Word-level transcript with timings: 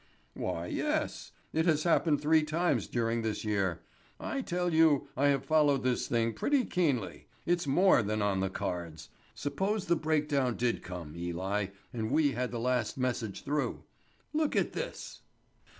"Why, 0.33 0.65
yes. 0.65 1.31
It 1.53 1.67
has 1.67 1.83
happened 1.83 2.19
three 2.21 2.41
times 2.41 2.87
during 2.87 3.21
this 3.21 3.45
year. 3.45 3.83
I 4.19 4.41
tell 4.41 4.73
you 4.73 5.07
I 5.15 5.27
have 5.27 5.45
followed 5.45 5.83
this 5.83 6.07
thing 6.07 6.33
pretty 6.33 6.65
keenly. 6.65 7.27
It's 7.45 7.67
more 7.67 8.01
than 8.01 8.19
on 8.19 8.39
the 8.39 8.49
cards. 8.49 9.09
Suppose 9.35 9.85
the 9.85 9.95
breakdown 9.95 10.55
did 10.57 10.81
come, 10.81 11.13
Eli, 11.15 11.67
and 11.93 12.09
we 12.09 12.31
had 12.31 12.49
the 12.49 12.59
last 12.59 12.97
message 12.97 13.43
through? 13.43 13.83
Look 14.33 14.55
at 14.55 14.73
this." 14.73 15.21